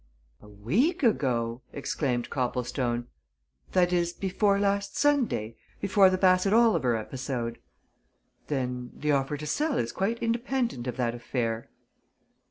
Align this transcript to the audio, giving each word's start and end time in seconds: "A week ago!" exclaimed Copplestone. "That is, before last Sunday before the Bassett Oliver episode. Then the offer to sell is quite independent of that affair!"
"A 0.41 0.49
week 0.49 1.03
ago!" 1.03 1.61
exclaimed 1.71 2.31
Copplestone. 2.31 3.05
"That 3.73 3.93
is, 3.93 4.13
before 4.13 4.59
last 4.59 4.97
Sunday 4.97 5.57
before 5.79 6.09
the 6.09 6.17
Bassett 6.17 6.53
Oliver 6.53 6.95
episode. 6.95 7.59
Then 8.47 8.89
the 8.95 9.11
offer 9.11 9.37
to 9.37 9.45
sell 9.45 9.77
is 9.77 9.91
quite 9.91 10.17
independent 10.17 10.87
of 10.87 10.97
that 10.97 11.13
affair!" 11.13 11.69